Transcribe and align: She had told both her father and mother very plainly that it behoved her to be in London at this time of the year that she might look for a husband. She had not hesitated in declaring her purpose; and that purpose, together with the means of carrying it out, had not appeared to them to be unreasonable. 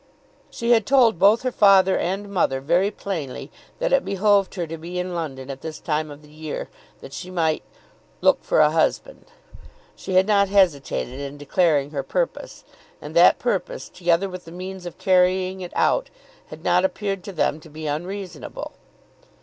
She 0.49 0.71
had 0.71 0.87
told 0.87 1.19
both 1.19 1.43
her 1.43 1.51
father 1.51 1.95
and 1.95 2.27
mother 2.27 2.59
very 2.59 2.89
plainly 2.89 3.51
that 3.77 3.93
it 3.93 4.03
behoved 4.03 4.55
her 4.55 4.65
to 4.65 4.75
be 4.79 4.97
in 4.97 5.13
London 5.13 5.51
at 5.51 5.61
this 5.61 5.77
time 5.79 6.09
of 6.09 6.23
the 6.23 6.31
year 6.31 6.69
that 7.01 7.13
she 7.13 7.29
might 7.29 7.61
look 8.19 8.43
for 8.43 8.61
a 8.61 8.71
husband. 8.71 9.25
She 9.95 10.15
had 10.15 10.25
not 10.25 10.49
hesitated 10.49 11.19
in 11.19 11.37
declaring 11.37 11.91
her 11.91 12.01
purpose; 12.01 12.63
and 12.99 13.15
that 13.15 13.37
purpose, 13.37 13.89
together 13.89 14.27
with 14.27 14.45
the 14.45 14.51
means 14.51 14.87
of 14.87 14.97
carrying 14.97 15.61
it 15.61 15.71
out, 15.75 16.09
had 16.47 16.63
not 16.63 16.83
appeared 16.83 17.23
to 17.25 17.31
them 17.31 17.59
to 17.59 17.69
be 17.69 17.85
unreasonable. 17.85 18.71